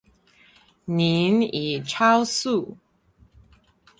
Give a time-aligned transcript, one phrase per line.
[0.85, 2.75] 您已超速